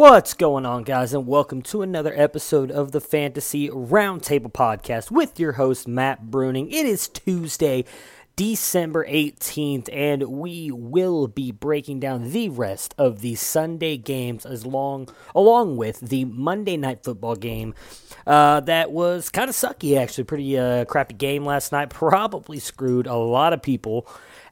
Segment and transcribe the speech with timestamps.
[0.00, 5.38] What's going on, guys, and welcome to another episode of the Fantasy Roundtable Podcast with
[5.38, 6.72] your host, Matt Bruning.
[6.72, 7.84] It is Tuesday,
[8.34, 14.64] December 18th, and we will be breaking down the rest of the Sunday games as
[14.64, 17.74] long, along with the Monday night football game
[18.26, 20.24] uh, that was kind of sucky, actually.
[20.24, 21.90] Pretty uh, crappy game last night.
[21.90, 24.08] Probably screwed a lot of people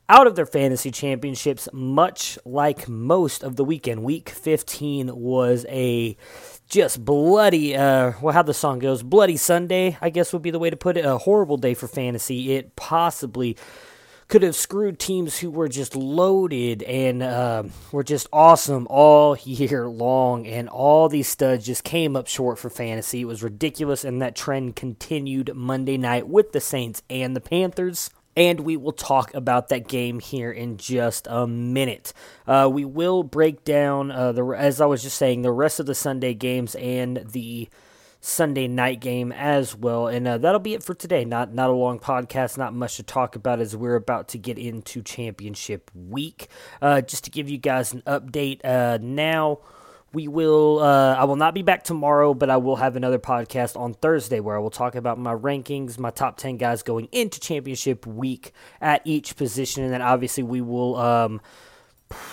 [0.08, 4.02] out of their fantasy championships, much like most of the weekend.
[4.02, 6.16] Week 15 was a
[6.66, 10.58] just bloody, uh, well, how the song goes, Bloody Sunday, I guess would be the
[10.58, 11.04] way to put it.
[11.04, 12.54] A horrible day for fantasy.
[12.54, 13.56] It possibly
[14.28, 19.88] could have screwed teams who were just loaded and uh, were just awesome all year
[19.88, 23.22] long, and all these studs just came up short for fantasy.
[23.22, 28.10] It was ridiculous, and that trend continued Monday night with the Saints and the Panthers
[28.38, 32.12] and we will talk about that game here in just a minute.
[32.46, 35.86] Uh, we will break down uh, the as I was just saying the rest of
[35.86, 37.68] the Sunday games and the
[38.20, 41.24] Sunday night game as well, and uh, that'll be it for today.
[41.24, 44.56] Not not a long podcast, not much to talk about as we're about to get
[44.56, 46.46] into championship week.
[46.80, 49.58] Uh, just to give you guys an update uh, now
[50.12, 53.78] we will uh, i will not be back tomorrow but i will have another podcast
[53.78, 57.40] on thursday where i will talk about my rankings my top 10 guys going into
[57.40, 59.84] championship week at each position.
[59.84, 61.40] And then obviously we will um,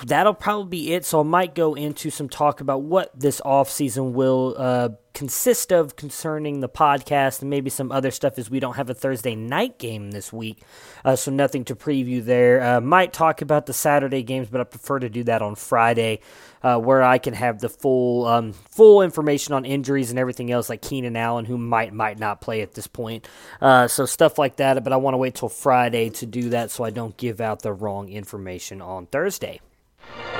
[0.05, 1.05] that'll probably be it.
[1.05, 5.95] So i might go into some talk about what this offseason will uh, consist of
[5.95, 9.79] concerning the podcast and maybe some other stuff as we don't have a thursday night
[9.79, 10.61] game this week
[11.03, 14.63] uh, so nothing to preview there uh, might talk about the saturday games but i
[14.63, 16.19] prefer to do that on friday
[16.65, 20.67] uh, where I can have the full um, full information on injuries and everything else,
[20.67, 23.27] like Keenan Allen, who might might not play at this point.
[23.61, 24.83] Uh, so stuff like that.
[24.83, 27.61] But I want to wait till Friday to do that, so I don't give out
[27.61, 29.61] the wrong information on Thursday.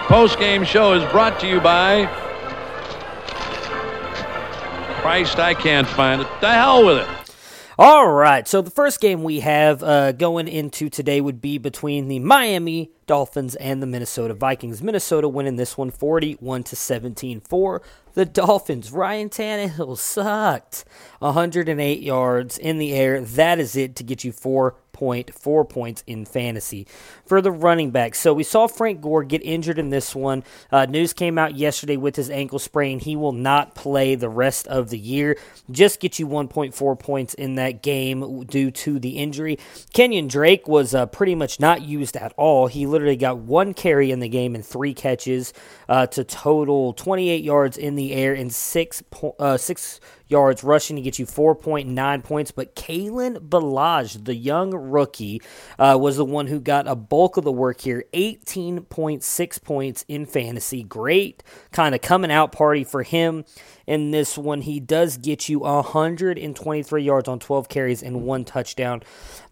[0.07, 2.05] Post game show is brought to you by
[5.05, 5.37] Christ.
[5.37, 6.27] I can't find it.
[6.41, 7.07] The hell with it.
[7.77, 12.07] All right, so the first game we have uh, going into today would be between
[12.07, 14.81] the Miami Dolphins and the Minnesota Vikings.
[14.81, 17.83] Minnesota winning this one 41 to 17 for
[18.15, 18.91] the Dolphins.
[18.91, 20.85] Ryan Tannehill sucked.
[21.19, 23.21] 108 yards in the air.
[23.21, 24.31] That is it to get you
[24.95, 26.87] 4.4 points in fantasy.
[27.25, 30.43] For the running back, so we saw Frank Gore get injured in this one.
[30.71, 32.99] Uh, news came out yesterday with his ankle sprain.
[32.99, 35.37] He will not play the rest of the year.
[35.69, 39.57] Just get you 1.4 points in that game due to the injury.
[39.93, 42.67] Kenyan Drake was uh, pretty much not used at all.
[42.67, 45.53] He literally got one carry in the game and three catches
[45.89, 50.95] uh, to total 28 yards in the air and six po- uh, six yards rushing
[50.95, 52.51] to get you 4.9 points.
[52.51, 55.41] But Kalen Ballage, the young rookie,
[55.77, 60.25] uh, was the one who got a bulk of the work here 18.6 points in
[60.25, 60.83] fantasy.
[60.83, 63.45] Great kind of coming out party for him
[63.87, 64.61] in this one.
[64.61, 69.03] He does get you 123 yards on 12 carries and one touchdown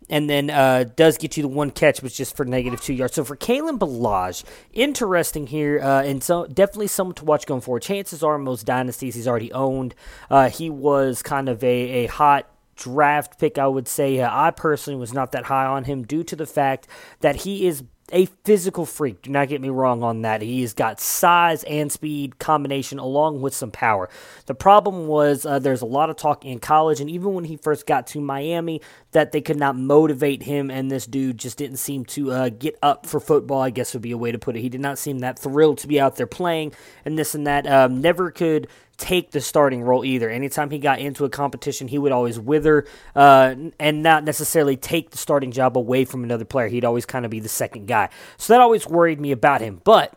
[0.09, 3.15] and then uh, does get you the one catch, but just for negative two yards.
[3.15, 7.81] So for Kalen Ballage, interesting here, uh, and so definitely someone to watch going forward.
[7.81, 9.95] Chances are, most dynasties he's already owned.
[10.29, 14.19] Uh, he was kind of a, a hot draft pick, I would say.
[14.19, 16.88] Uh, I personally was not that high on him due to the fact
[17.21, 17.83] that he is
[18.13, 19.24] a physical freak.
[19.24, 20.42] Do not get me wrong on that.
[20.42, 24.07] He's got size and speed combination along with some power.
[24.45, 27.57] The problem was uh, there's a lot of talk in college, and even when he
[27.57, 28.81] first got to Miami,
[29.12, 32.77] that they could not motivate him, and this dude just didn't seem to uh, get
[32.83, 34.62] up for football, I guess would be a way to put it.
[34.62, 36.74] He did not seem that thrilled to be out there playing
[37.04, 37.65] and this and that.
[37.65, 38.68] Um, never could
[39.03, 40.29] take the starting role either.
[40.29, 42.85] Anytime he got into a competition, he would always wither
[43.15, 46.69] uh, and not necessarily take the starting job away from another player.
[46.69, 48.07] He'd always kind of be the second guy.
[48.38, 49.81] So that always worried me about him.
[49.83, 50.13] But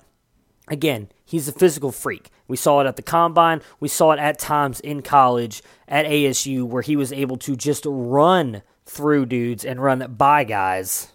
[0.69, 2.31] again, he's a physical freak.
[2.47, 3.61] We saw it at the combine.
[3.81, 7.85] We saw it at times in college at ASU where he was able to just
[7.89, 11.13] run through dudes and run by guys.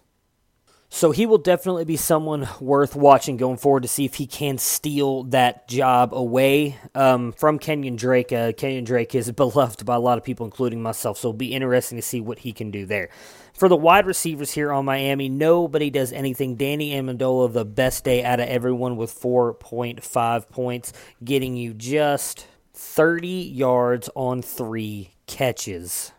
[0.94, 4.58] So he will definitely be someone worth watching going forward to see if he can
[4.58, 8.34] steal that job away um, from Kenyan Drake.
[8.34, 11.18] Uh, Kenyan Drake is beloved by a lot of people, including myself.
[11.18, 13.10] So it'll be interesting to see what he can do there.
[13.54, 16.56] For the wide receivers here on Miami, nobody does anything.
[16.58, 20.92] Danny Amendola, the best day out of everyone with 4.5 points,
[21.24, 26.12] getting you just 30 yards on three catches.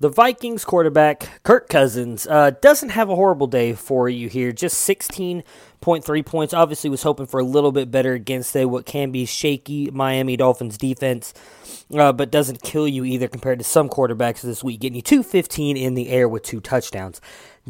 [0.00, 4.50] The Vikings quarterback, Kirk Cousins, uh, doesn't have a horrible day for you here.
[4.50, 6.52] Just 16.3 points.
[6.52, 10.36] Obviously, was hoping for a little bit better against a, what can be shaky Miami
[10.36, 11.32] Dolphins defense,
[11.96, 15.76] uh, but doesn't kill you either compared to some quarterbacks this week, getting you 215
[15.76, 17.20] in the air with two touchdowns.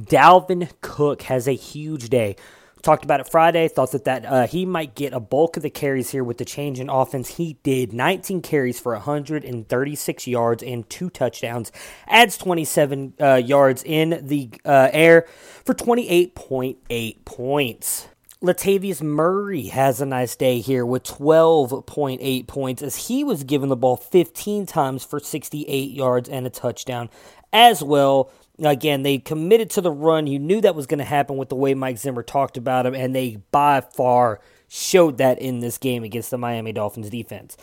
[0.00, 2.36] Dalvin Cook has a huge day
[2.84, 3.66] talked about it Friday.
[3.68, 6.44] Thought that that uh, he might get a bulk of the carries here with the
[6.44, 7.36] change in offense.
[7.36, 11.72] He did 19 carries for 136 yards and two touchdowns.
[12.06, 15.26] Adds 27 uh, yards in the uh, air
[15.64, 18.08] for 28.8 points.
[18.42, 23.76] Latavius Murray has a nice day here with 12.8 points as he was given the
[23.76, 27.08] ball 15 times for 68 yards and a touchdown
[27.54, 28.30] as well.
[28.62, 30.28] Again, they committed to the run.
[30.28, 32.94] You knew that was going to happen with the way Mike Zimmer talked about him,
[32.94, 37.56] and they by far showed that in this game against the Miami Dolphins defense.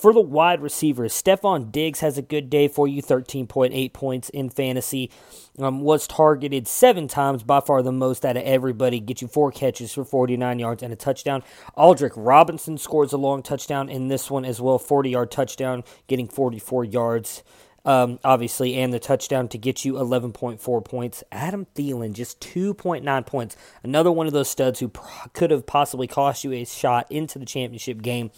[0.00, 4.48] For the wide receivers, Stefon Diggs has a good day for you, 13.8 points in
[4.48, 5.10] fantasy.
[5.58, 9.00] Um, was targeted seven times, by far the most out of everybody.
[9.00, 11.42] Get you four catches for 49 yards and a touchdown.
[11.76, 16.28] Aldrick Robinson scores a long touchdown in this one as well, 40 yard touchdown, getting
[16.28, 17.42] 44 yards
[17.84, 21.24] um, obviously, and the touchdown to get you 11.4 points.
[21.32, 23.56] Adam Thielen, just 2.9 points.
[23.82, 24.90] Another one of those studs who
[25.32, 28.30] could have possibly cost you a shot into the championship game,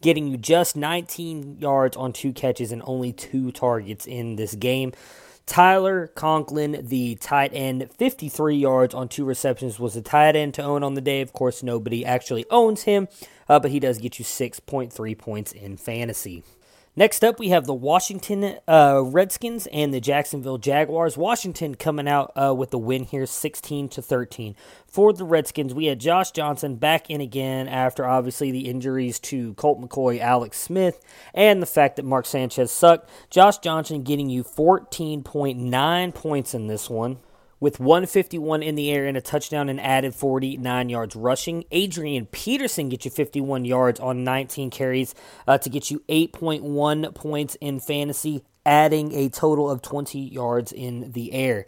[0.00, 4.92] getting you just 19 yards on two catches and only two targets in this game.
[5.46, 10.62] Tyler Conklin, the tight end, 53 yards on two receptions, was the tight end to
[10.62, 11.20] own on the day.
[11.20, 13.08] Of course, nobody actually owns him,
[13.48, 16.44] uh, but he does get you 6.3 points in fantasy.
[16.96, 21.16] Next up, we have the Washington uh, Redskins and the Jacksonville Jaguars.
[21.16, 24.54] Washington coming out uh, with the win here, 16 to 13.
[24.86, 29.54] For the Redskins, we had Josh Johnson back in again after obviously the injuries to
[29.54, 31.00] Colt McCoy, Alex Smith,
[31.34, 33.10] and the fact that Mark Sanchez sucked.
[33.28, 37.18] Josh Johnson getting you 14.9 points in this one
[37.60, 41.64] with 151 in the air and a touchdown and added 49 yards rushing.
[41.70, 45.14] Adrian Peterson gets you 51 yards on 19 carries
[45.46, 51.12] uh, to get you 8.1 points in fantasy, adding a total of 20 yards in
[51.12, 51.66] the air.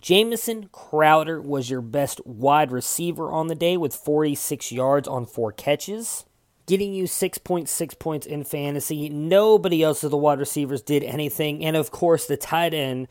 [0.00, 5.52] Jamison Crowder was your best wide receiver on the day with 46 yards on four
[5.52, 6.24] catches
[6.66, 9.08] getting you 6.6 points in fantasy.
[9.08, 11.64] Nobody else of the wide receivers did anything.
[11.64, 13.08] And of course, the tight end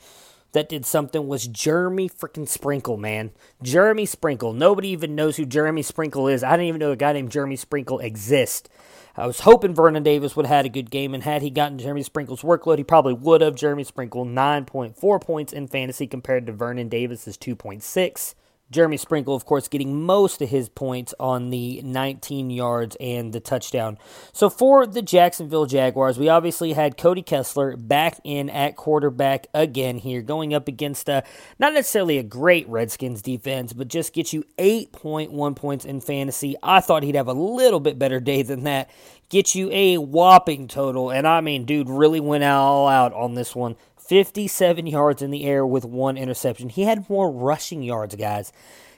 [0.55, 3.31] that did something was Jeremy freaking Sprinkle, man.
[3.61, 4.53] Jeremy Sprinkle.
[4.53, 6.43] Nobody even knows who Jeremy Sprinkle is.
[6.43, 8.69] I didn't even know a guy named Jeremy Sprinkle exists.
[9.17, 11.77] I was hoping Vernon Davis would have had a good game, and had he gotten
[11.77, 13.55] Jeremy Sprinkle's workload, he probably would have.
[13.55, 18.35] Jeremy Sprinkle, 9.4 points in fantasy compared to Vernon Davis's 2.6.
[18.71, 23.39] Jeremy Sprinkle, of course, getting most of his points on the 19 yards and the
[23.39, 23.97] touchdown.
[24.33, 29.99] So for the Jacksonville Jaguars, we obviously had Cody Kessler back in at quarterback again
[29.99, 31.23] here, going up against a,
[31.59, 36.55] not necessarily a great Redskins defense, but just gets you 8.1 points in fantasy.
[36.63, 38.89] I thought he'd have a little bit better day than that.
[39.29, 43.55] Get you a whopping total, and I mean, dude really went all out on this
[43.55, 43.75] one.
[44.07, 46.69] 57 yards in the air with one interception.
[46.69, 48.51] He had more rushing yards, guys.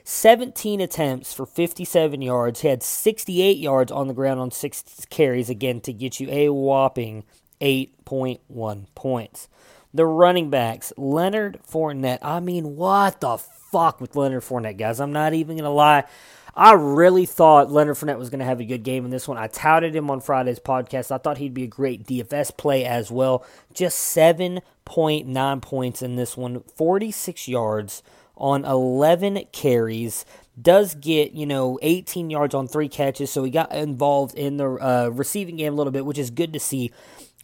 [0.04, 2.60] 17 attempts for 57 yards.
[2.60, 6.48] He had 68 yards on the ground on six carries, again, to get you a
[6.48, 7.24] whopping
[7.60, 9.48] 8.1 points.
[9.92, 12.18] The running backs, Leonard Fournette.
[12.22, 15.00] I mean, what the fuck with Leonard Fournette, guys?
[15.00, 16.04] I'm not even going to lie.
[16.54, 19.38] I really thought Leonard Fournette was going to have a good game in this one.
[19.38, 21.10] I touted him on Friday's podcast.
[21.10, 23.44] I thought he'd be a great DFS play as well.
[23.72, 28.02] Just 7.9 points in this one, 46 yards
[28.36, 30.24] on 11 carries.
[30.60, 34.68] does get, you know, 18 yards on three catches, so he got involved in the
[34.68, 36.90] uh, receiving game a little bit, which is good to see.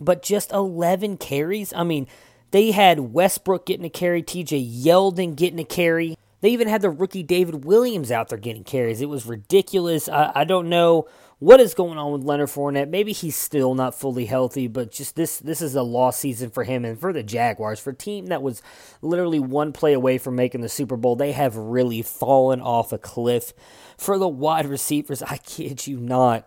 [0.00, 1.72] But just 11 carries?
[1.72, 2.08] I mean,
[2.50, 6.16] they had Westbrook getting a carry, TJ Yeldon getting a carry.
[6.44, 9.00] They even had the rookie David Williams out there getting carries.
[9.00, 10.10] It was ridiculous.
[10.10, 11.08] I, I don't know
[11.38, 12.90] what is going on with Leonard Fournette.
[12.90, 16.64] Maybe he's still not fully healthy, but just this this is a lost season for
[16.64, 17.80] him and for the Jaguars.
[17.80, 18.60] For a team that was
[19.00, 22.98] literally one play away from making the Super Bowl, they have really fallen off a
[22.98, 23.54] cliff.
[23.96, 26.46] For the wide receivers, I kid you not.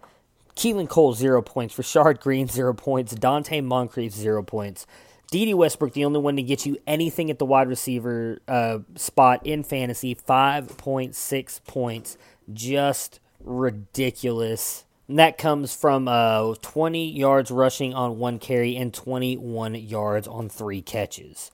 [0.55, 1.75] Keelan Cole, zero points.
[1.75, 3.15] Rashad Greene, zero points.
[3.15, 4.85] Donte Moncrief, zero points.
[5.29, 9.45] Dede Westbrook, the only one to get you anything at the wide receiver uh, spot
[9.45, 12.17] in fantasy, 5.6 points.
[12.51, 14.85] Just ridiculous.
[15.07, 20.49] And that comes from uh, 20 yards rushing on one carry and 21 yards on
[20.49, 21.51] three catches.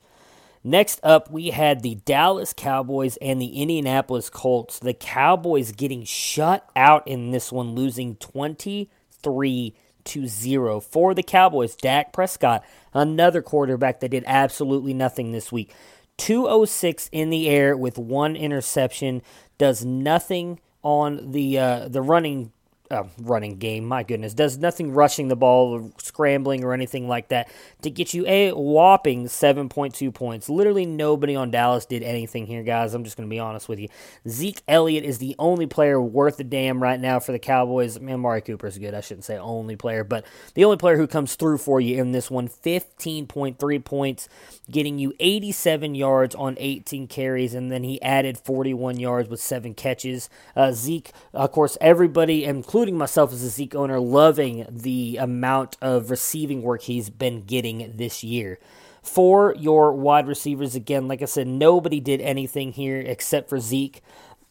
[0.62, 4.78] Next up, we had the Dallas Cowboys and the Indianapolis Colts.
[4.78, 9.74] The Cowboys getting shut out in this one, losing 23
[10.04, 11.74] to 0 for the Cowboys.
[11.76, 15.72] Dak Prescott, another quarterback that did absolutely nothing this week.
[16.18, 19.22] 206 in the air with one interception,
[19.58, 22.52] does nothing on the uh, the running
[22.94, 23.84] uh, running game.
[23.84, 27.50] My goodness, does nothing rushing the ball, or scrambling, or anything like that
[27.82, 30.48] to get you a whopping 7.2 points.
[30.48, 32.94] Literally nobody on Dallas did anything here, guys.
[32.94, 33.88] I'm just going to be honest with you.
[34.28, 37.98] Zeke Elliott is the only player worth a damn right now for the Cowboys.
[38.00, 38.94] Man, Amari Cooper is good.
[38.94, 40.24] I shouldn't say only player, but
[40.54, 42.48] the only player who comes through for you in this one.
[42.48, 44.28] 15.3 points,
[44.70, 49.74] getting you 87 yards on 18 carries, and then he added 41 yards with seven
[49.74, 50.28] catches.
[50.54, 55.74] Uh, Zeke, of course, everybody, including including myself as a Zeke owner, loving the amount
[55.80, 58.58] of receiving work he's been getting this year.
[59.02, 64.02] For your wide receivers, again, like I said, nobody did anything here except for Zeke.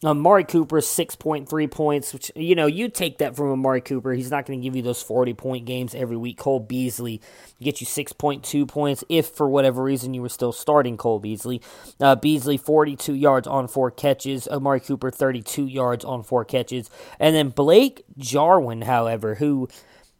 [0.04, 4.12] Amari Cooper, 6.3 points, which, you know, you take that from Amari Cooper.
[4.12, 6.36] He's not going to give you those 40 point games every week.
[6.36, 7.20] Cole Beasley
[7.60, 11.62] get you 6.2 points if for whatever reason you were still starting Cole Beasley.
[12.00, 14.46] Uh, Beasley, 42 yards on four catches.
[14.48, 16.90] Amari Cooper, 32 yards on four catches.
[17.18, 19.68] And then Blake Jarwin, however, who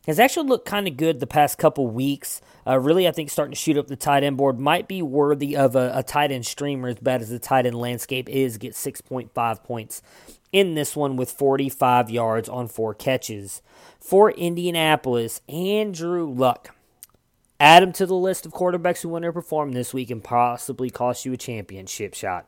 [0.06, 2.40] has actually looked kind of good the past couple weeks.
[2.66, 5.56] Uh, really, I think starting to shoot up the tight end board might be worthy
[5.56, 8.58] of a, a tight end streamer as bad as the tight end landscape is.
[8.58, 10.02] Get 6.5 points
[10.52, 13.62] in this one with 45 yards on four catches.
[13.98, 16.74] For Indianapolis, Andrew Luck.
[17.60, 21.32] Add him to the list of quarterbacks who underperformed this week and possibly cost you
[21.32, 22.46] a championship shot.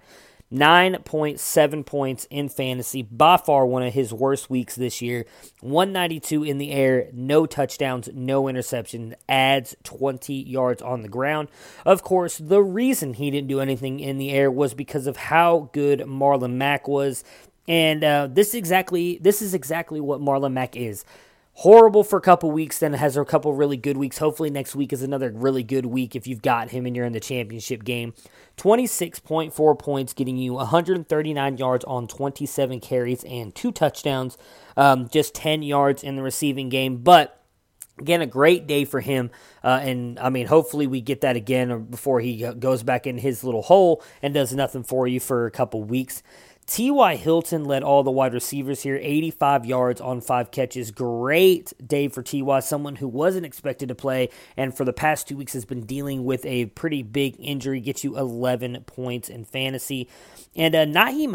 [0.52, 5.26] 9.7 points in fantasy, by far one of his worst weeks this year.
[5.60, 11.48] 192 in the air, no touchdowns, no interceptions, adds 20 yards on the ground.
[11.84, 15.70] Of course, the reason he didn't do anything in the air was because of how
[15.72, 17.24] good Marlon Mack was.
[17.68, 21.04] And uh, this exactly this is exactly what Marlon Mack is
[21.56, 24.18] horrible for a couple weeks, then has a couple really good weeks.
[24.18, 27.12] Hopefully, next week is another really good week if you've got him and you're in
[27.12, 28.14] the championship game.
[28.58, 34.36] 26.4 points, getting you 139 yards on 27 carries and two touchdowns,
[34.76, 36.98] um, just 10 yards in the receiving game.
[36.98, 37.32] But
[37.98, 39.30] Again, a great day for him.
[39.64, 43.42] Uh, and I mean, hopefully, we get that again before he goes back in his
[43.42, 46.22] little hole and does nothing for you for a couple weeks.
[46.66, 47.14] T.Y.
[47.14, 50.90] Hilton led all the wide receivers here, 85 yards on five catches.
[50.90, 55.36] Great day for T.Y., someone who wasn't expected to play and for the past two
[55.36, 57.80] weeks has been dealing with a pretty big injury.
[57.80, 60.08] Gets you 11 points in fantasy.
[60.56, 60.86] And uh,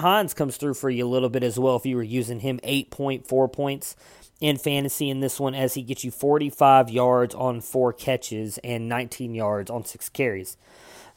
[0.02, 2.60] Hines comes through for you a little bit as well if you were using him,
[2.60, 3.96] 8.4 points
[4.42, 8.90] in fantasy in this one as he gets you 45 yards on four catches and
[8.90, 10.58] 19 yards on six carries.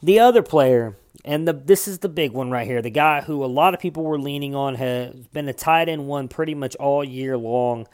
[0.05, 2.79] The other player and the, this is the big one right here.
[2.83, 6.05] The guy who a lot of people were leaning on has been a tight end
[6.05, 7.87] one pretty much all year long.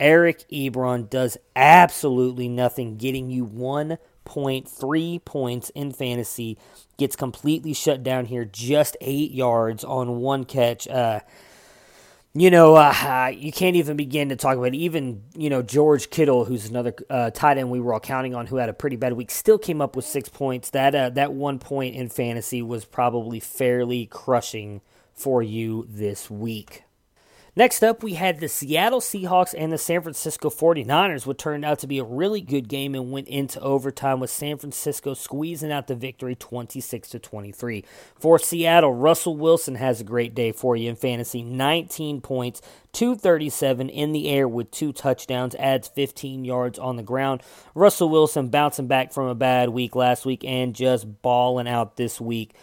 [0.00, 6.58] Eric Ebron does absolutely nothing, getting you 1.3 points in fantasy.
[6.98, 10.88] Gets completely shut down here, just eight yards on one catch.
[10.88, 11.20] Uh,
[12.34, 14.74] you know, uh, you can't even begin to talk about it.
[14.74, 18.46] even you know George Kittle, who's another uh, tight end we were all counting on,
[18.46, 20.70] who had a pretty bad week, still came up with six points.
[20.70, 24.80] That uh, that one point in fantasy was probably fairly crushing
[25.12, 26.84] for you this week.
[27.54, 31.80] Next up, we had the Seattle Seahawks and the San Francisco 49ers, which turned out
[31.80, 35.86] to be a really good game and went into overtime with San Francisco squeezing out
[35.86, 37.84] the victory 26 to 23.
[38.18, 43.90] For Seattle, Russell Wilson has a great day for you in fantasy 19 points, 237
[43.90, 47.42] in the air with two touchdowns, adds 15 yards on the ground.
[47.74, 52.18] Russell Wilson bouncing back from a bad week last week and just balling out this
[52.18, 52.54] week.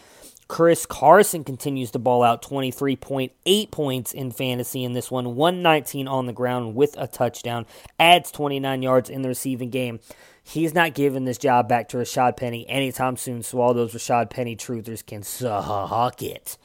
[0.50, 6.26] Chris Carson continues to ball out 23.8 points in fantasy in this one, 119 on
[6.26, 7.68] the ground with a touchdown,
[8.00, 10.00] adds 29 yards in the receiving game.
[10.44, 14.32] He's not giving this job back to Rashad Penny anytime soon, so all those Rashad
[14.32, 16.58] Penny truthers can suck it.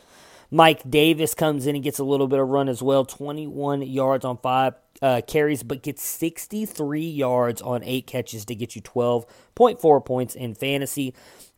[0.50, 4.24] Mike Davis comes in and gets a little bit of run as well, 21 yards
[4.24, 4.72] on five
[5.02, 10.54] uh, carries, but gets 63 yards on eight catches to get you 12.4 points in
[10.54, 11.14] fantasy.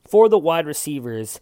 [0.09, 1.41] For the wide receivers,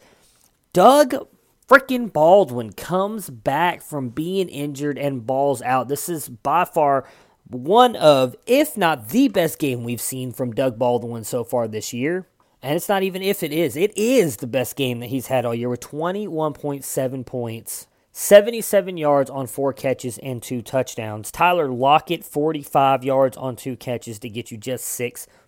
[0.75, 1.29] Doug
[1.69, 5.87] freaking Baldwin comes back from being injured and balls out.
[5.87, 7.07] This is by far
[7.49, 11.93] one of, if not the best game we've seen from Doug Baldwin so far this
[11.93, 12.27] year.
[12.61, 15.45] And it's not even if it is, it is the best game that he's had
[15.45, 21.31] all year with 21.7 points, 77 yards on four catches and two touchdowns.
[21.31, 24.87] Tyler Lockett, 45 yards on two catches to get you just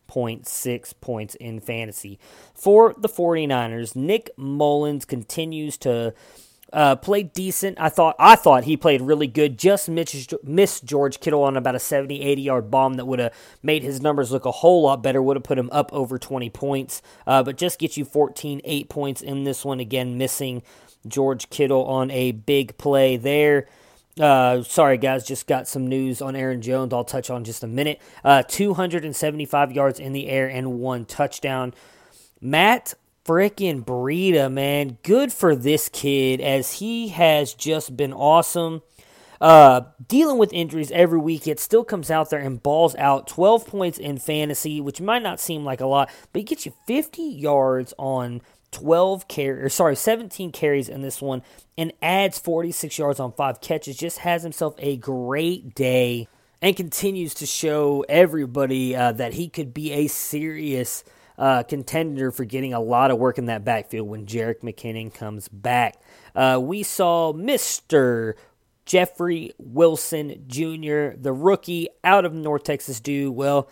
[0.09, 2.19] 6.6 points in fantasy.
[2.55, 6.15] For the 49ers, Nick Mullens continues to
[6.73, 7.79] uh, played decent.
[7.81, 9.59] I thought I thought he played really good.
[9.59, 13.33] Just missed, missed George Kittle on about a 70, 80 yard bomb that would have
[13.63, 15.23] made his numbers look a whole lot better.
[15.23, 17.03] Would have put him up over 20 points.
[17.27, 19.79] Uh, but just get you 14, 8 points in this one.
[19.81, 20.63] Again, missing
[21.07, 23.69] George Kittle on a big play there.
[24.19, 26.93] Uh, sorry, guys, just got some news on Aaron Jones.
[26.93, 28.01] I'll touch on just a minute.
[28.25, 31.75] Uh, 275 yards in the air and one touchdown.
[32.41, 32.95] Matt
[33.27, 34.99] freaking Breida, man.
[35.03, 38.83] Good for this kid as he has just been awesome.
[39.39, 43.67] Uh, dealing with injuries every week, it still comes out there and balls out 12
[43.67, 47.21] points in fantasy, which might not seem like a lot, but he gets you 50
[47.23, 48.41] yards on
[48.77, 51.43] 12 carries, sorry, 17 carries in this one,
[51.79, 53.97] and adds 46 yards on five catches.
[53.97, 56.29] Just has himself a great day
[56.61, 61.05] and continues to show everybody uh, that he could be a serious
[61.39, 65.49] uh, contender for getting a lot of work in that backfield when Jerick McKinnon comes
[65.49, 65.99] back.
[66.35, 68.35] Uh, we saw Mr.
[68.85, 73.71] Jeffrey Wilson Jr., the rookie out of North Texas, do well.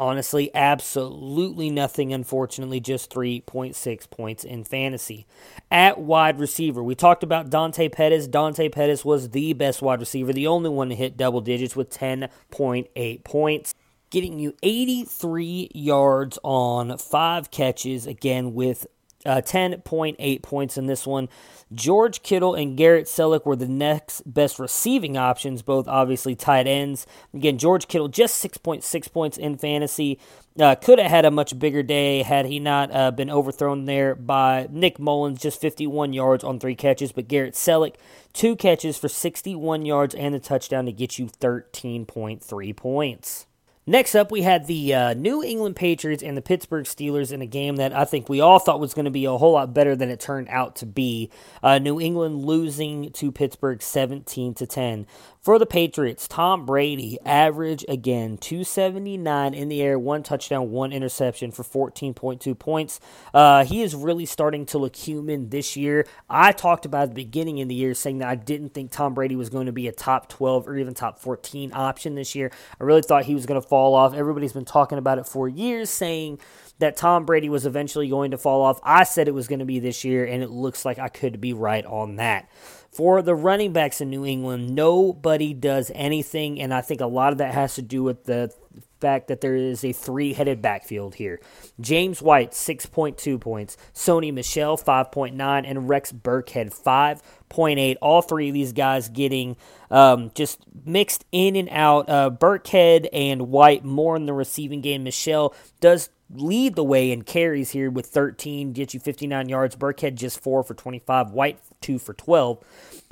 [0.00, 5.26] Honestly, absolutely nothing, unfortunately, just 3.6 points in fantasy.
[5.70, 8.26] At wide receiver, we talked about Dante Pettis.
[8.26, 11.90] Dante Pettis was the best wide receiver, the only one to hit double digits with
[11.90, 13.74] 10.8 points
[14.08, 18.86] getting you 83 yards on five catches, again with
[19.24, 21.28] uh, 10.8 points in this one.
[21.72, 27.06] George Kittle and Garrett Celek were the next best receiving options, both obviously tight ends.
[27.32, 30.18] Again, George Kittle just 6.6 points in fantasy.
[30.58, 34.16] Uh, could have had a much bigger day had he not uh, been overthrown there
[34.16, 37.12] by Nick Mullens, just 51 yards on three catches.
[37.12, 37.94] But Garrett Celek,
[38.32, 43.46] two catches for 61 yards and the touchdown to get you 13.3 points.
[43.90, 47.46] Next up, we had the uh, New England Patriots and the Pittsburgh Steelers in a
[47.46, 49.96] game that I think we all thought was going to be a whole lot better
[49.96, 51.28] than it turned out to be.
[51.60, 55.08] Uh, New England losing to Pittsburgh 17 to 10.
[55.40, 61.50] For the Patriots, Tom Brady average again 279 in the air, one touchdown, one interception
[61.50, 63.00] for 14.2 points.
[63.34, 66.06] Uh, he is really starting to look human this year.
[66.28, 69.34] I talked about the beginning of the year saying that I didn't think Tom Brady
[69.34, 72.52] was going to be a top 12 or even top 14 option this year.
[72.78, 74.14] I really thought he was going to fall off.
[74.14, 76.38] Everybody's been talking about it for years, saying
[76.80, 78.80] that Tom Brady was eventually going to fall off.
[78.82, 81.40] I said it was going to be this year, and it looks like I could
[81.40, 82.50] be right on that.
[82.90, 87.32] For the running backs in New England, nobody does anything, and I think a lot
[87.32, 88.52] of that has to do with the
[89.00, 91.40] fact that there is a three headed backfield here.
[91.80, 93.76] James White, 6.2 points.
[93.94, 95.64] Sony Michel, 5.9.
[95.66, 97.96] And Rex Burkhead, 5.8.
[98.00, 99.56] All three of these guys getting
[99.90, 102.08] um, just mixed in and out.
[102.08, 105.04] Uh, Burkhead and White more in the receiving game.
[105.04, 109.76] Michel does lead the way in carries here with 13, get you 59 yards.
[109.76, 112.64] Burkhead just 4 for 25, White 2 for 12.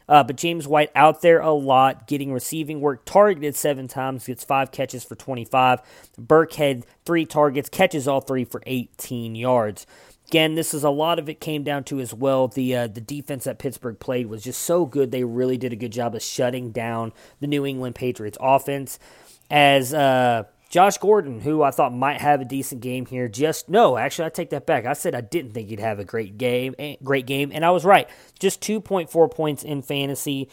[0.09, 4.43] Uh, but James White out there a lot, getting receiving work, targeted seven times, gets
[4.43, 5.81] five catches for 25.
[6.19, 9.87] Burkhead, three targets, catches all three for 18 yards.
[10.29, 12.49] Again, this is a lot of it came down to as well.
[12.49, 15.11] The uh, the defense that Pittsburgh played was just so good.
[15.11, 18.99] They really did a good job of shutting down the New England Patriots offense.
[19.51, 23.97] As uh, Josh Gordon, who I thought might have a decent game here, just no.
[23.97, 24.85] Actually, I take that back.
[24.85, 27.71] I said I didn't think he'd have a great game, eh, great game, and I
[27.71, 28.09] was right.
[28.39, 30.49] Just 2.4 points in fantasy.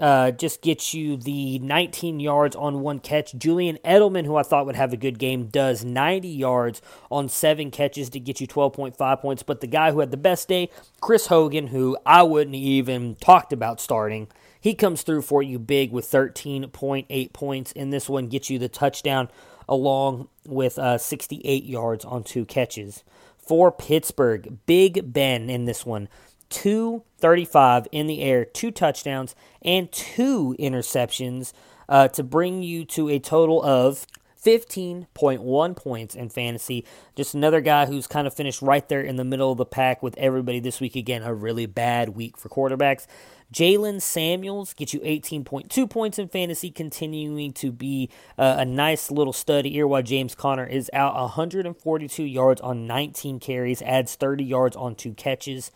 [0.00, 3.34] Uh, just gets you the 19 yards on one catch.
[3.34, 7.72] Julian Edelman, who I thought would have a good game, does 90 yards on seven
[7.72, 9.42] catches to get you 12.5 points.
[9.42, 13.52] But the guy who had the best day, Chris Hogan, who I wouldn't even talked
[13.52, 14.28] about starting,
[14.60, 17.72] he comes through for you big with 13.8 points.
[17.72, 19.28] In this one, gets you the touchdown
[19.68, 23.04] along with uh, 68 yards on two catches.
[23.36, 26.08] For Pittsburgh, Big Ben in this one,
[26.50, 31.52] 235 in the air, two touchdowns, and two interceptions
[31.88, 34.06] uh, to bring you to a total of
[34.44, 36.84] 15.1 points in fantasy.
[37.16, 40.02] Just another guy who's kind of finished right there in the middle of the pack
[40.02, 40.96] with everybody this week.
[40.96, 43.06] Again, a really bad week for quarterbacks.
[43.52, 49.32] Jaylen Samuels gets you 18.2 points in fantasy, continuing to be uh, a nice little
[49.32, 54.76] study here while James Conner is out 142 yards on 19 carries, adds 30 yards
[54.76, 55.70] on two catches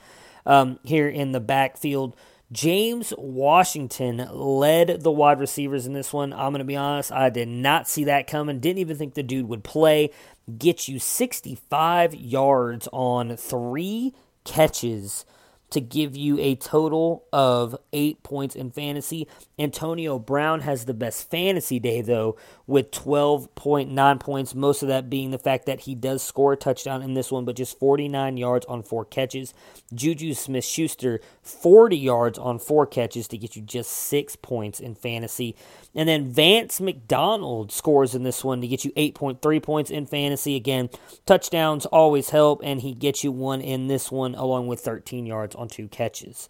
[0.45, 2.15] um, here in the backfield.
[2.53, 6.35] James Washington led the wide receivers in this one.
[6.35, 8.61] I'm going to be honest, I did not see that coming.
[8.61, 10.11] Didn't even think the dude would play.
[10.59, 14.13] Get you 65 yards on three
[14.45, 15.25] catches
[15.73, 19.29] to give you a total of eight points in fantasy.
[19.59, 24.55] Antonio Brown has the best fantasy day, though, with 12.9 points.
[24.55, 27.45] Most of that being the fact that he does score a touchdown in this one,
[27.45, 29.55] but just 49 yards on four catches.
[29.95, 34.95] Juju Smith Schuster, 40 yards on four catches to get you just six points in
[34.95, 35.57] fantasy.
[35.95, 40.57] And then Vance McDonald scores in this one to get you 8.3 points in fantasy.
[40.57, 40.89] Again,
[41.27, 45.55] touchdowns always help, and he gets you one in this one along with 13 yards
[45.55, 46.49] on two catches.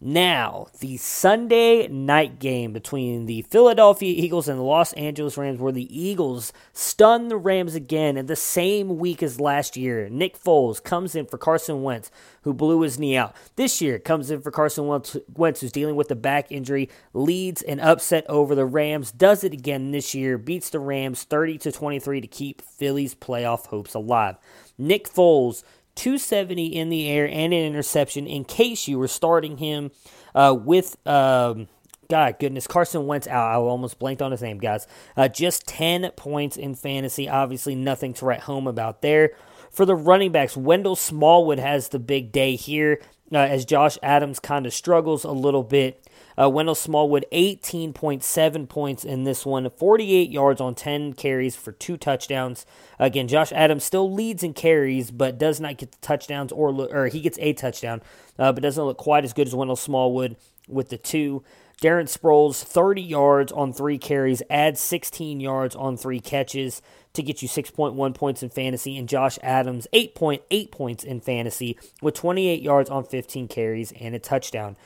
[0.00, 5.72] Now, the Sunday night game between the Philadelphia Eagles and the Los Angeles Rams, where
[5.72, 10.08] the Eagles stun the Rams again in the same week as last year.
[10.08, 13.34] Nick Foles comes in for Carson Wentz, who blew his knee out.
[13.56, 15.16] This year, comes in for Carson Wentz,
[15.60, 19.90] who's dealing with a back injury, leads an upset over the Rams, does it again
[19.90, 24.36] this year, beats the Rams 30 to 23 to keep Philly's playoff hopes alive.
[24.78, 25.64] Nick Foles
[25.98, 29.90] 270 in the air and an interception in case you were starting him
[30.34, 30.96] uh, with.
[31.06, 31.68] Um,
[32.08, 33.50] God goodness, Carson Wentz out.
[33.50, 34.86] I almost blanked on his name, guys.
[35.14, 37.28] Uh, just 10 points in fantasy.
[37.28, 39.32] Obviously, nothing to write home about there.
[39.70, 44.38] For the running backs, Wendell Smallwood has the big day here uh, as Josh Adams
[44.38, 46.02] kind of struggles a little bit.
[46.40, 51.96] Uh, Wendell Smallwood, 18.7 points in this one, 48 yards on 10 carries for two
[51.96, 52.64] touchdowns.
[52.98, 57.08] Again, Josh Adams still leads in carries, but does not get the touchdowns, or, or
[57.08, 58.02] he gets a touchdown,
[58.38, 60.36] uh, but doesn't look quite as good as Wendell Smallwood
[60.68, 61.42] with the two.
[61.82, 66.82] Darren Sproles, 30 yards on three carries, adds 16 yards on three catches
[67.14, 72.14] to get you 6.1 points in fantasy, and Josh Adams, 8.8 points in fantasy with
[72.14, 74.76] 28 yards on 15 carries and a touchdown.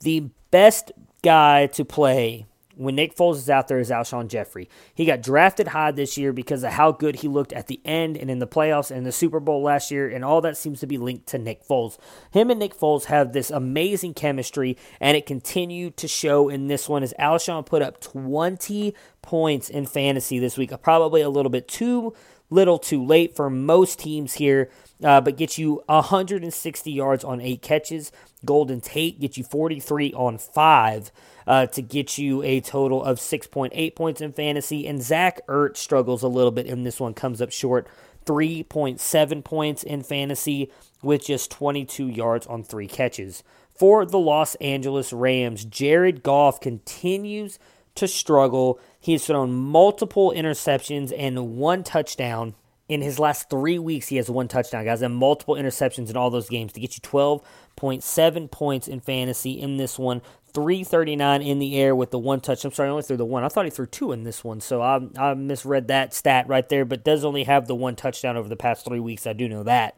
[0.00, 4.68] The best guy to play when Nick Foles is out there is Alshon Jeffery.
[4.94, 8.16] He got drafted high this year because of how good he looked at the end
[8.16, 10.86] and in the playoffs and the Super Bowl last year, and all that seems to
[10.86, 11.98] be linked to Nick Foles.
[12.30, 16.88] Him and Nick Foles have this amazing chemistry, and it continued to show in this
[16.88, 20.72] one as Alshon put up 20 points in fantasy this week.
[20.82, 22.14] Probably a little bit too
[22.52, 24.70] little too late for most teams here,
[25.02, 28.12] uh, but gets you 160 yards on eight catches.
[28.44, 31.10] Golden Tate gets you 43 on five
[31.46, 34.86] uh, to get you a total of 6.8 points in fantasy.
[34.86, 37.88] And Zach Ertz struggles a little bit in this one, comes up short.
[38.26, 40.70] 3.7 points in fantasy
[41.02, 43.42] with just 22 yards on three catches.
[43.74, 47.58] For the Los Angeles Rams, Jared Goff continues
[47.96, 48.78] to struggle.
[49.02, 52.54] He has thrown multiple interceptions and one touchdown.
[52.88, 56.30] In his last three weeks, he has one touchdown, guys, and multiple interceptions in all
[56.30, 60.22] those games to get you 12.7 points in fantasy in this one.
[60.54, 62.64] 339 in the air with the one touch.
[62.64, 63.42] I'm sorry, I only threw the one.
[63.42, 66.68] I thought he threw two in this one, so I, I misread that stat right
[66.68, 69.26] there, but does only have the one touchdown over the past three weeks.
[69.26, 69.96] I do know that.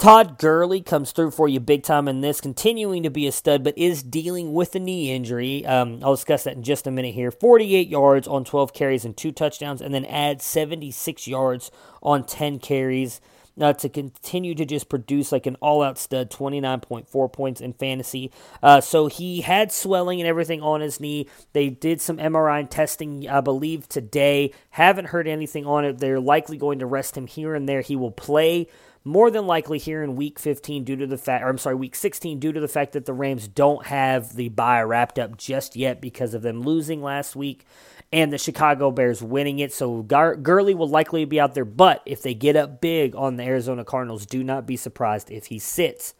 [0.00, 3.62] Todd Gurley comes through for you big time in this, continuing to be a stud,
[3.62, 5.66] but is dealing with a knee injury.
[5.66, 7.30] Um, I'll discuss that in just a minute here.
[7.30, 11.70] 48 yards on 12 carries and two touchdowns, and then add 76 yards
[12.02, 13.20] on 10 carries
[13.60, 18.32] uh, to continue to just produce like an all out stud, 29.4 points in fantasy.
[18.62, 21.28] Uh, so he had swelling and everything on his knee.
[21.52, 24.54] They did some MRI testing, I believe, today.
[24.70, 25.98] Haven't heard anything on it.
[25.98, 27.82] They're likely going to rest him here and there.
[27.82, 28.66] He will play
[29.04, 31.94] more than likely here in week 15 due to the fact, or I'm sorry, week
[31.94, 35.74] 16 due to the fact that the Rams don't have the bye wrapped up just
[35.74, 37.64] yet because of them losing last week
[38.12, 39.72] and the Chicago Bears winning it.
[39.72, 43.36] So Gar- Gurley will likely be out there, but if they get up big on
[43.36, 46.14] the Arizona Cardinals, do not be surprised if he sits.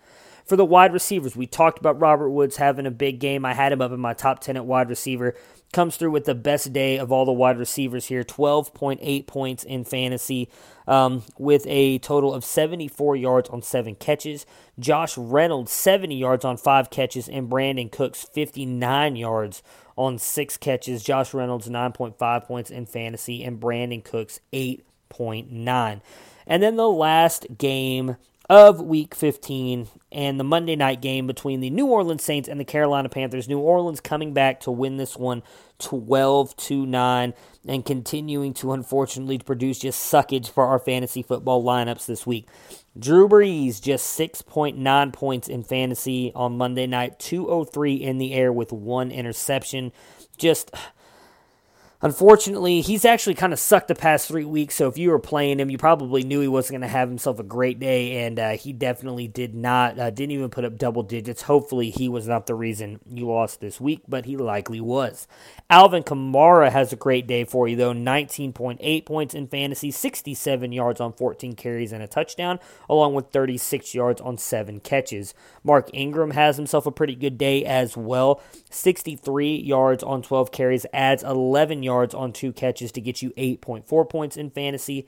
[0.46, 3.44] For the wide receivers, we talked about Robert Woods having a big game.
[3.44, 5.36] I had him up in my top 10 at wide receiver
[5.72, 9.84] comes through with the best day of all the wide receivers here 12.8 points in
[9.84, 10.48] fantasy
[10.86, 14.46] um, with a total of 74 yards on seven catches.
[14.78, 19.62] Josh Reynolds, 70 yards on five catches, and brandin Cooks, 59 yards
[19.96, 21.04] on six catches.
[21.04, 26.00] Josh Reynolds, 9.5 points in fantasy, and brandin Cooks, 8.9.
[26.46, 28.16] And then the last game
[28.50, 32.64] of week 15 and the Monday night game between the New Orleans Saints and the
[32.64, 33.48] Carolina Panthers.
[33.48, 35.44] New Orleans coming back to win this one
[35.78, 37.32] 12 to 9
[37.68, 42.48] and continuing to unfortunately produce just suckage for our fantasy football lineups this week.
[42.98, 48.72] Drew Brees just 6.9 points in fantasy on Monday night, 203 in the air with
[48.72, 49.92] one interception.
[50.36, 50.72] Just
[52.02, 54.74] Unfortunately, he's actually kind of sucked the past three weeks.
[54.74, 57.38] So if you were playing him, you probably knew he wasn't going to have himself
[57.38, 59.98] a great day, and uh, he definitely did not.
[59.98, 61.42] Uh, didn't even put up double digits.
[61.42, 65.28] Hopefully, he was not the reason you lost this week, but he likely was.
[65.68, 67.92] Alvin Kamara has a great day for you though.
[67.92, 72.58] 19.8 points in fantasy, 67 yards on 14 carries and a touchdown,
[72.88, 75.34] along with 36 yards on seven catches.
[75.62, 78.40] Mark Ingram has himself a pretty good day as well.
[78.70, 84.08] 63 yards on 12 carries, adds 11 yards on two catches to get you 8.4
[84.08, 85.06] points in fantasy.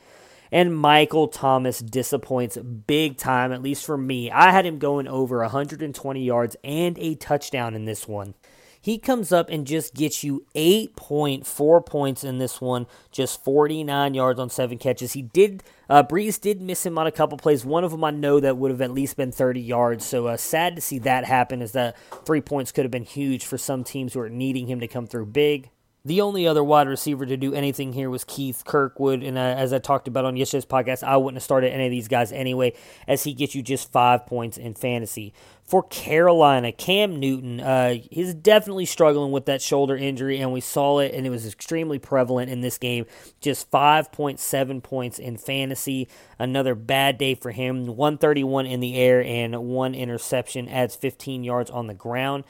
[0.50, 4.30] And Michael Thomas disappoints big time, at least for me.
[4.30, 8.34] I had him going over 120 yards and a touchdown in this one.
[8.82, 14.40] He comes up and just gets you 8.4 points in this one, just 49 yards
[14.40, 15.12] on seven catches.
[15.12, 17.64] He did, uh, Brees did miss him on a couple plays.
[17.64, 20.04] One of them I know that would have at least been 30 yards.
[20.04, 23.44] So uh, sad to see that happen, as that three points could have been huge
[23.44, 25.70] for some teams who are needing him to come through big.
[26.04, 29.72] The only other wide receiver to do anything here was Keith Kirkwood, and uh, as
[29.72, 32.72] I talked about on yesterday's podcast, I wouldn't have started any of these guys anyway,
[33.06, 35.32] as he gets you just five points in fantasy.
[35.62, 40.98] For Carolina, Cam Newton, uh, he's definitely struggling with that shoulder injury, and we saw
[40.98, 43.06] it, and it was extremely prevalent in this game.
[43.40, 46.08] Just 5.7 points in fantasy.
[46.36, 47.86] Another bad day for him.
[47.86, 52.42] 131 in the air and one interception, adds 15 yards on the ground.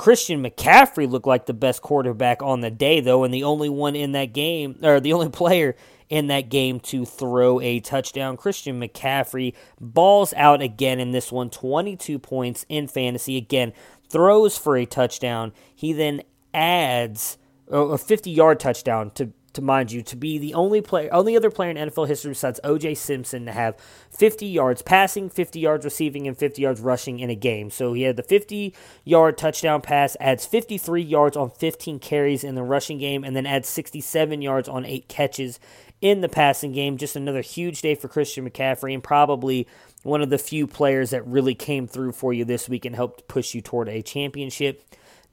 [0.00, 3.94] Christian McCaffrey looked like the best quarterback on the day, though, and the only one
[3.94, 5.76] in that game, or the only player
[6.08, 8.38] in that game to throw a touchdown.
[8.38, 13.36] Christian McCaffrey balls out again in this one, 22 points in fantasy.
[13.36, 13.74] Again,
[14.08, 15.52] throws for a touchdown.
[15.74, 16.22] He then
[16.54, 17.36] adds
[17.70, 21.50] a 50 yard touchdown to to mind you, to be the only player, only other
[21.50, 22.94] player in NFL history besides O.J.
[22.94, 23.76] Simpson to have
[24.10, 27.70] 50 yards passing, 50 yards receiving, and 50 yards rushing in a game.
[27.70, 32.54] So he had the 50 yard touchdown pass, adds 53 yards on 15 carries in
[32.54, 35.58] the rushing game, and then adds 67 yards on eight catches
[36.00, 36.96] in the passing game.
[36.96, 39.66] Just another huge day for Christian McCaffrey, and probably
[40.02, 43.28] one of the few players that really came through for you this week and helped
[43.28, 44.82] push you toward a championship.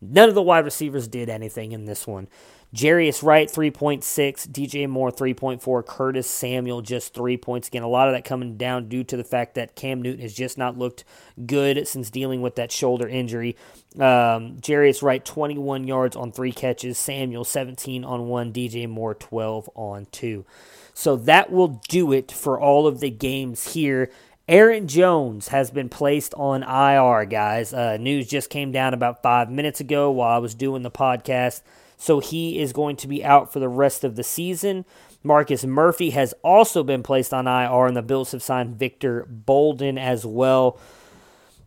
[0.02, 2.28] None of the wide receivers did anything in this one.
[2.76, 4.04] Jarius Wright, 3.6.
[4.50, 5.86] DJ Moore, 3.4.
[5.86, 7.70] Curtis Samuel, just three points.
[7.70, 10.34] Again, a lot of that coming down due to the fact that Cam Newton has
[10.34, 11.06] just not looked
[11.46, 13.56] good since dealing with that shoulder injury.
[13.96, 16.98] Um, Jarius Wright, 21 yards on three catches.
[16.98, 18.52] Samuel, 17 on one.
[18.52, 20.46] DJ Moore, 12 on two.
[20.94, 24.12] So that will do it for all of the games here.
[24.50, 27.74] Aaron Jones has been placed on IR, guys.
[27.74, 31.62] Uh, news just came down about five minutes ago while I was doing the podcast
[31.98, 34.86] so he is going to be out for the rest of the season.
[35.24, 39.98] Marcus Murphy has also been placed on IR, and the Bills have signed Victor Bolden
[39.98, 40.80] as well.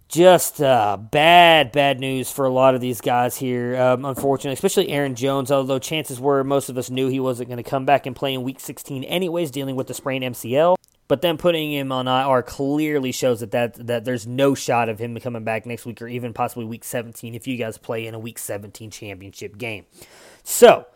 [0.09, 4.89] Just uh, bad, bad news for a lot of these guys here, um, unfortunately, especially
[4.89, 8.07] Aaron Jones, although chances were most of us knew he wasn't going to come back
[8.07, 10.80] and play in week 16 anyways, dealing with the sprained MCL.
[11.11, 15.01] But then putting him on IR clearly shows that, that that there's no shot of
[15.01, 18.15] him coming back next week or even possibly week 17 if you guys play in
[18.15, 19.87] a week 17 championship game.
[20.45, 20.87] So,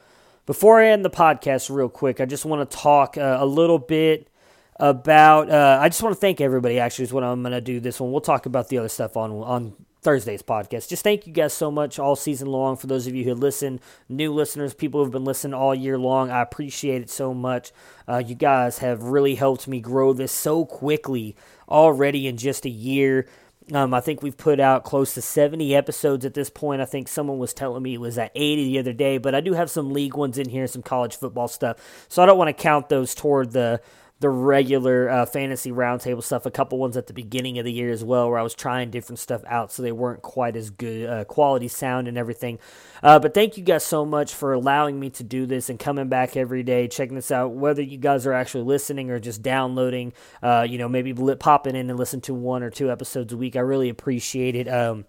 [0.47, 3.81] before I end the podcast real quick, I just want to talk uh, a little
[3.81, 4.31] bit
[4.77, 7.81] about uh, I just want to thank everybody actually is what I'm going to do
[7.81, 8.13] this one.
[8.13, 9.75] We'll talk about the other stuff on on
[10.05, 10.89] Thursday's podcast.
[10.89, 13.81] Just thank you guys so much all season long for those of you who listen,
[14.09, 16.31] new listeners, people who've been listening all year long.
[16.31, 17.73] I appreciate it so much.
[18.07, 21.35] Uh, you guys have really helped me grow this so quickly
[21.69, 23.27] already in just a year.
[23.73, 26.83] Um, I think we've put out close to 70 episodes at this point.
[26.83, 29.41] I think someone was telling me it was at 80 the other day, but I
[29.41, 31.79] do have some league ones in here, some college football stuff.
[32.09, 33.81] So I don't want to count those toward the
[34.21, 36.47] the regular uh, fantasy roundtable stuff.
[36.47, 38.91] A couple ones at the beginning of the year as well, where I was trying
[38.91, 42.59] different stuff out, so they weren't quite as good uh, quality sound and everything.
[43.03, 46.09] Uh, but thank you guys so much for allowing me to do this and coming
[46.09, 47.53] back every day, checking this out.
[47.53, 51.91] Whether you guys are actually listening or just downloading, uh, you know, maybe popping in
[51.91, 54.69] and listen to one or two episodes a week, I really appreciate it.
[54.69, 55.05] Um,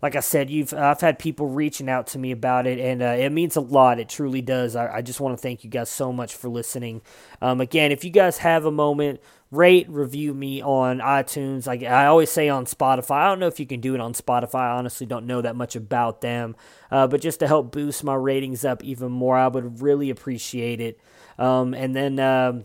[0.00, 3.16] like I said, you've I've had people reaching out to me about it, and uh,
[3.18, 3.98] it means a lot.
[3.98, 4.76] It truly does.
[4.76, 7.02] I, I just want to thank you guys so much for listening.
[7.42, 11.66] Um, again, if you guys have a moment, rate, review me on iTunes.
[11.66, 13.16] Like I always say on Spotify.
[13.16, 14.60] I don't know if you can do it on Spotify.
[14.60, 16.54] I honestly don't know that much about them,
[16.90, 20.80] uh, but just to help boost my ratings up even more, I would really appreciate
[20.80, 21.00] it.
[21.38, 22.18] Um, and then.
[22.20, 22.64] Um,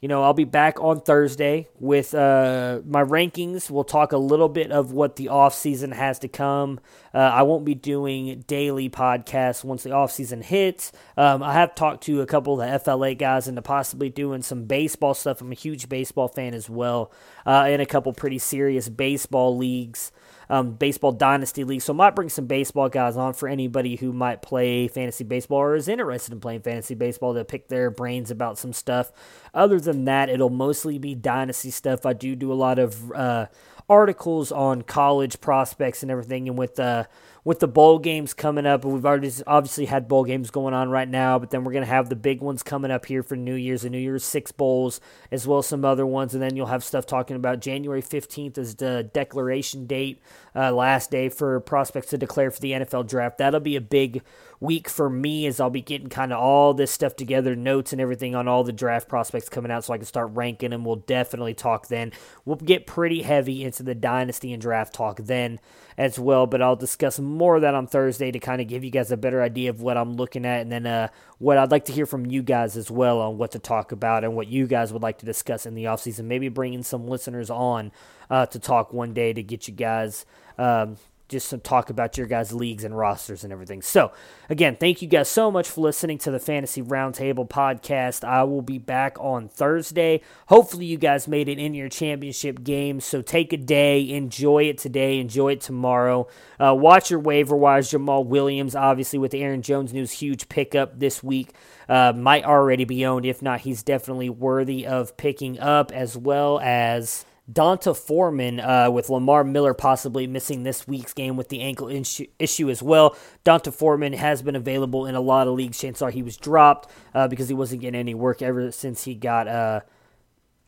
[0.00, 3.70] you know, I'll be back on Thursday with uh, my rankings.
[3.70, 6.80] We'll talk a little bit of what the off season has to come.
[7.12, 10.90] Uh, I won't be doing daily podcasts once the off season hits.
[11.18, 14.64] Um, I have talked to a couple of the FLA guys into possibly doing some
[14.64, 15.42] baseball stuff.
[15.42, 17.12] I'm a huge baseball fan as well,
[17.44, 20.12] uh, in a couple pretty serious baseball leagues
[20.50, 21.80] um, baseball dynasty league.
[21.80, 25.76] So might bring some baseball guys on for anybody who might play fantasy baseball or
[25.76, 29.12] is interested in playing fantasy baseball to pick their brains about some stuff.
[29.54, 32.04] Other than that, it'll mostly be dynasty stuff.
[32.04, 33.46] I do do a lot of uh,
[33.88, 37.04] articles on college prospects and everything, and with uh,
[37.44, 41.08] with the bowl games coming up, we've already obviously had bowl games going on right
[41.08, 43.54] now, but then we're going to have the big ones coming up here for New
[43.54, 45.00] Year's, and New Year's Six Bowls,
[45.30, 46.34] as well as some other ones.
[46.34, 50.20] And then you'll have stuff talking about January 15th is the declaration date,
[50.54, 53.38] uh, last day for prospects to declare for the NFL draft.
[53.38, 54.22] That'll be a big
[54.60, 58.00] week for me as I'll be getting kind of all this stuff together, notes and
[58.00, 60.84] everything on all the draft prospects coming out so I can start ranking them.
[60.84, 62.12] We'll definitely talk then.
[62.44, 65.60] We'll get pretty heavy into the dynasty and draft talk then
[65.96, 68.90] as well, but I'll discuss more of that on Thursday to kind of give you
[68.90, 71.08] guys a better idea of what I'm looking at and then uh,
[71.38, 74.24] what I'd like to hear from you guys as well on what to talk about
[74.24, 76.24] and what you guys would like to discuss in the offseason.
[76.24, 77.92] Maybe bringing some listeners on
[78.30, 80.24] uh, to talk one day to get you guys
[80.58, 80.96] um,
[81.30, 83.80] just some talk about your guys' leagues and rosters and everything.
[83.80, 84.12] So,
[84.50, 88.24] again, thank you guys so much for listening to the Fantasy Roundtable podcast.
[88.24, 90.20] I will be back on Thursday.
[90.48, 93.00] Hopefully, you guys made it in your championship game.
[93.00, 96.26] So, take a day, enjoy it today, enjoy it tomorrow.
[96.58, 97.90] Uh, watch your waiver wise.
[97.90, 101.54] Jamaal Williams, obviously, with the Aaron Jones news, huge pickup this week.
[101.88, 103.24] Uh, might already be owned.
[103.24, 109.08] If not, he's definitely worthy of picking up, as well as D'Onta Foreman uh, with
[109.08, 113.16] Lamar Miller possibly missing this week's game with the ankle issue, issue as well.
[113.44, 115.78] D'Onta Foreman has been available in a lot of leagues.
[115.78, 119.14] Chances are he was dropped uh, because he wasn't getting any work ever since he
[119.14, 119.80] got uh,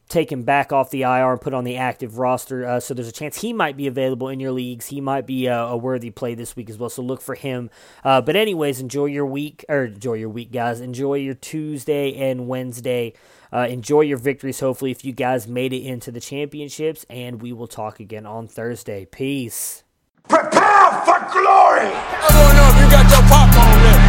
[0.09, 2.67] taken back off the IR and put on the active roster.
[2.67, 4.89] Uh, so there's a chance he might be available in your leagues.
[4.89, 6.91] He might be a, a worthy play this week as well.
[6.91, 7.71] So look for him.
[8.05, 10.81] Uh, but anyways, enjoy your week or enjoy your week, guys.
[10.81, 13.15] Enjoy your Tuesday and Wednesday.
[13.53, 14.61] Uh, enjoy your victories.
[14.61, 18.49] Hopefully, if you guys made it into the championships, and we will talk again on
[18.49, 19.05] Thursday.
[19.05, 19.85] Peace.
[20.29, 21.91] Prepare for glory!
[21.93, 24.07] I want to know if you got your popcorn ready.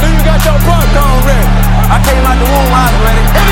[0.00, 1.48] Do you got your popcorn ready?
[1.92, 3.51] I came out the womb, I was ready.